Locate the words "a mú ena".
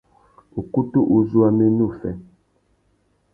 1.47-1.83